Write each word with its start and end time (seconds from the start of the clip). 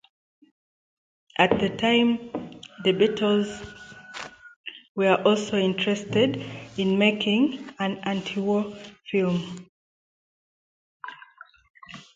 At 1.37 1.59
the 1.59 1.69
time, 1.69 2.17
the 2.83 2.91
Beatles 2.91 3.51
were 4.95 5.13
also 5.13 5.59
interested 5.59 6.43
in 6.75 6.97
making 6.97 7.69
an 7.77 7.99
anti-war 7.99 8.75
film. 9.11 9.69